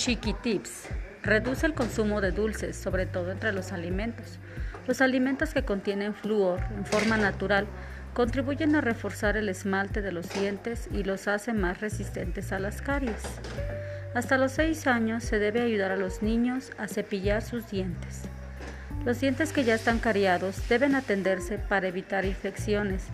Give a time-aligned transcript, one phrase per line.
[0.00, 0.84] Chiquitips.
[1.22, 4.38] Reduce el consumo de dulces, sobre todo entre los alimentos.
[4.86, 7.66] Los alimentos que contienen flúor en forma natural
[8.14, 12.80] contribuyen a reforzar el esmalte de los dientes y los hacen más resistentes a las
[12.80, 13.20] caries.
[14.14, 18.22] Hasta los 6 años se debe ayudar a los niños a cepillar sus dientes.
[19.04, 23.04] Los dientes que ya están cariados deben atenderse para evitar infecciones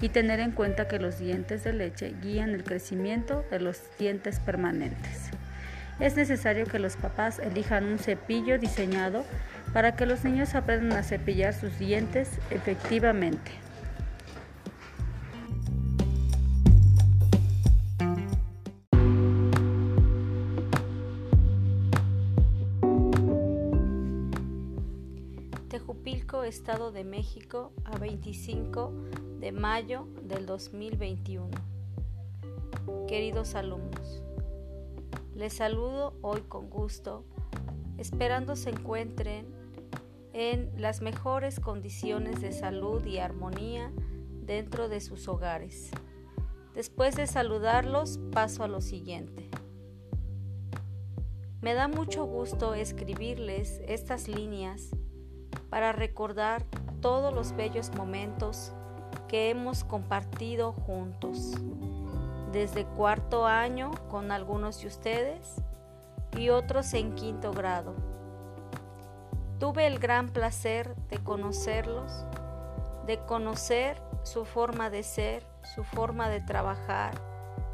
[0.00, 4.40] y tener en cuenta que los dientes de leche guían el crecimiento de los dientes
[4.40, 5.30] permanentes.
[6.00, 9.24] Es necesario que los papás elijan un cepillo diseñado
[9.72, 13.50] para que los niños aprendan a cepillar sus dientes efectivamente.
[25.68, 28.92] Tejupilco, Estado de México, a 25
[29.40, 31.48] de mayo del 2021.
[33.08, 34.22] Queridos alumnos,
[35.34, 37.24] les saludo hoy con gusto,
[37.96, 39.46] esperando se encuentren
[40.32, 43.90] en las mejores condiciones de salud y armonía
[44.42, 45.90] dentro de sus hogares.
[46.74, 49.50] Después de saludarlos, paso a lo siguiente.
[51.60, 54.90] Me da mucho gusto escribirles estas líneas
[55.70, 56.64] para recordar
[57.00, 58.72] todos los bellos momentos
[59.28, 61.54] que hemos compartido juntos
[62.52, 65.56] desde cuarto año con algunos de ustedes
[66.36, 67.94] y otros en quinto grado.
[69.58, 72.26] Tuve el gran placer de conocerlos,
[73.06, 77.14] de conocer su forma de ser, su forma de trabajar,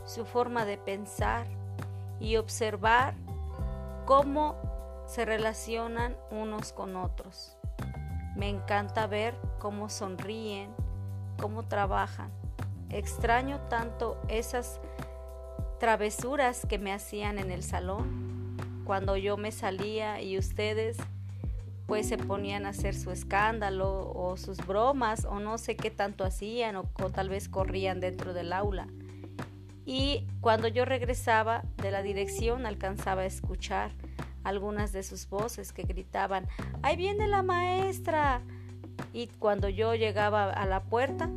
[0.05, 1.47] su forma de pensar
[2.21, 3.15] y observar
[4.07, 4.57] cómo
[5.07, 7.57] se relacionan unos con otros.
[8.37, 10.75] Me encanta ver cómo sonríen,
[11.41, 12.31] cómo trabajan.
[12.91, 14.81] Extraño tanto esas
[15.79, 20.97] travesuras que me hacían en el salón, cuando yo me salía y ustedes
[21.87, 26.23] pues se ponían a hacer su escándalo o sus bromas o no sé qué tanto
[26.23, 28.89] hacían o, tal vez corrían dentro del aula.
[29.87, 33.93] Y cuando yo regresaba de la dirección alcanzaba a escuchar
[34.45, 36.47] algunas de sus voces que gritaban,
[36.83, 38.43] ¡ahí viene la maestra!
[39.15, 41.31] Y cuando yo llegaba a la puerta,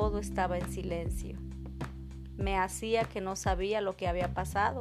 [0.00, 1.36] todo estaba en silencio.
[2.38, 4.80] Me hacía que no sabía lo que había pasado,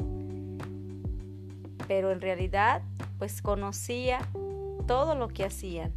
[1.90, 2.84] pero en realidad
[3.18, 4.19] pues conocía
[4.88, 5.91] todo lo que hacían.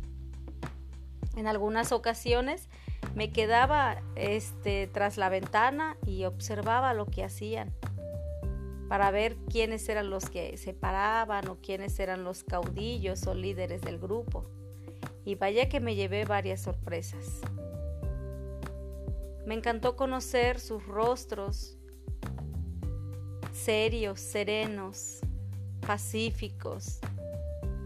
[1.36, 2.68] En algunas ocasiones
[3.14, 7.72] me quedaba este, tras la ventana y observaba lo que hacían
[8.88, 13.82] para ver quiénes eran los que se paraban o quiénes eran los caudillos o líderes
[13.82, 14.50] del grupo.
[15.24, 17.40] Y vaya que me llevé varias sorpresas.
[19.46, 21.76] Me encantó conocer sus rostros
[23.52, 25.20] serios, serenos,
[25.86, 27.00] pacíficos,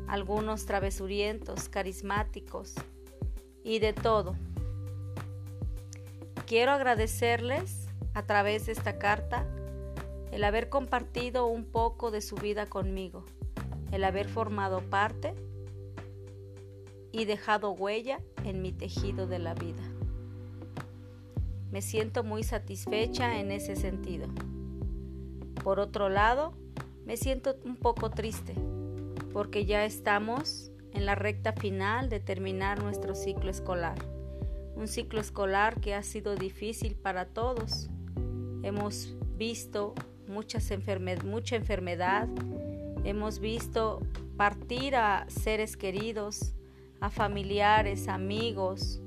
[0.07, 2.75] algunos travesurientos, carismáticos
[3.65, 4.37] y de todo.
[6.47, 9.47] Quiero agradecerles a través de esta carta
[10.31, 13.25] el haber compartido un poco de su vida conmigo,
[13.91, 15.35] el haber formado parte
[17.13, 19.83] y dejado huella en mi tejido de la vida.
[21.77, 24.29] Me siento muy satisfecha en ese sentido.
[25.63, 26.55] Por otro lado,
[27.05, 28.55] me siento un poco triste
[29.35, 33.99] porque ya estamos en la recta final de terminar nuestro ciclo escolar.
[34.75, 37.91] Un ciclo escolar que ha sido difícil para todos.
[38.63, 39.93] Hemos visto
[40.29, 40.73] muchas
[41.27, 42.27] mucha enfermedad,
[43.05, 44.01] hemos visto
[44.39, 46.55] partir a seres queridos,
[47.01, 49.03] a familiares, amigos,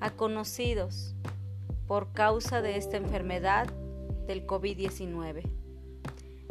[0.00, 1.14] a conocidos
[1.86, 3.66] por causa de esta enfermedad
[4.26, 5.50] del COVID-19.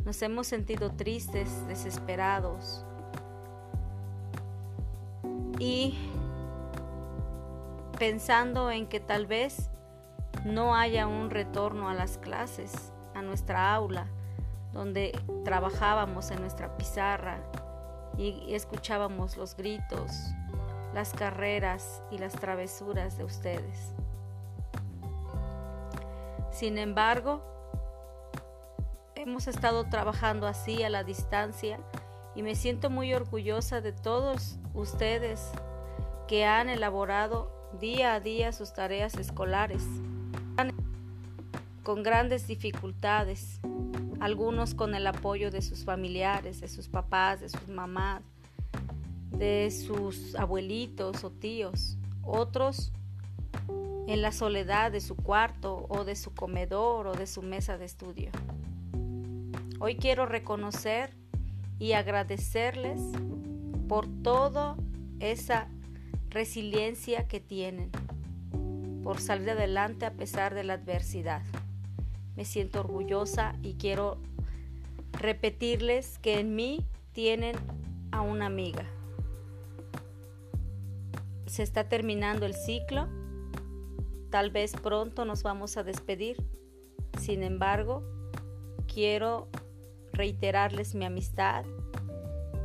[0.05, 2.85] Nos hemos sentido tristes, desesperados
[5.59, 5.97] y
[7.97, 9.69] pensando en que tal vez
[10.45, 14.07] no haya un retorno a las clases, a nuestra aula,
[14.73, 17.39] donde trabajábamos en nuestra pizarra
[18.17, 20.11] y escuchábamos los gritos,
[20.93, 23.93] las carreras y las travesuras de ustedes.
[26.53, 27.41] Sin embargo,
[29.15, 31.79] hemos estado trabajando así a la distancia
[32.35, 35.51] y me siento muy orgullosa de todos ustedes
[36.27, 39.83] que han elaborado día a día sus tareas escolares.
[41.81, 43.59] Con grandes dificultades,
[44.19, 48.21] algunos con el apoyo de sus familiares, de sus papás, de sus mamás,
[49.31, 52.93] de sus abuelitos o tíos, otros
[54.07, 57.85] en la soledad de su cuarto o de su comedor o de su mesa de
[57.85, 58.31] estudio.
[59.79, 61.13] Hoy quiero reconocer
[61.79, 63.01] y agradecerles
[63.87, 64.75] por toda
[65.19, 65.67] esa
[66.29, 67.91] resiliencia que tienen,
[69.03, 71.43] por salir adelante a pesar de la adversidad.
[72.35, 74.17] Me siento orgullosa y quiero
[75.11, 77.55] repetirles que en mí tienen
[78.11, 78.85] a una amiga.
[81.45, 83.07] Se está terminando el ciclo,
[84.33, 86.43] tal vez pronto nos vamos a despedir.
[87.21, 88.01] Sin embargo,
[88.91, 89.47] quiero
[90.11, 91.65] reiterarles mi amistad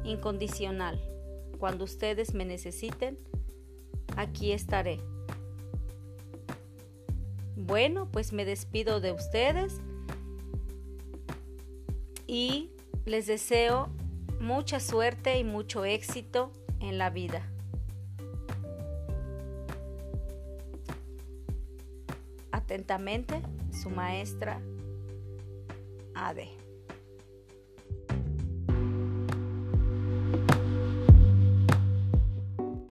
[0.03, 0.99] incondicional.
[1.59, 3.19] Cuando ustedes me necesiten,
[4.17, 5.03] aquí estaré.
[7.55, 9.83] Bueno, pues me despido de ustedes
[12.27, 12.71] y
[13.05, 13.91] les deseo
[14.41, 16.51] mucha suerte y mucho éxito
[16.81, 17.47] en la vida.
[22.69, 23.41] Atentamente,
[23.73, 24.61] su maestra
[26.15, 26.58] AD.